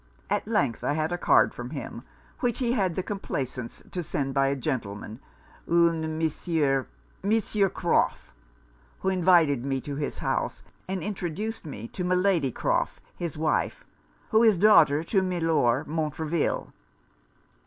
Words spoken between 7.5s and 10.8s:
Croff, who invited me to his house,